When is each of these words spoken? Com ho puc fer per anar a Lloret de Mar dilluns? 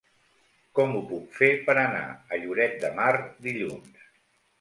Com 0.77 0.93
ho 0.99 1.01
puc 1.09 1.35
fer 1.39 1.49
per 1.67 1.75
anar 1.81 2.01
a 2.13 2.39
Lloret 2.45 2.73
de 2.85 2.91
Mar 3.01 3.11
dilluns? 3.49 4.09